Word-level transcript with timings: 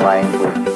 language. 0.00 0.69